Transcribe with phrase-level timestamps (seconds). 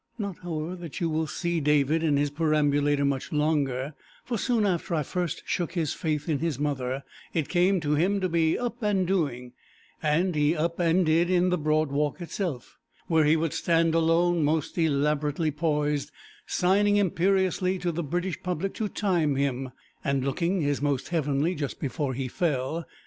[0.17, 3.93] Not, however, that you will see David in his perambulator much longer,
[4.23, 7.03] for soon after I first shook his faith in his mother,
[7.35, 9.53] it came to him to be up and doing,
[10.01, 14.43] and he up and did in the Broad Walk itself, where he would stand alone
[14.43, 16.09] most elaborately poised,
[16.47, 19.69] signing imperiously to the British public to time him,
[20.03, 22.85] and looking his most heavenly just before he fell.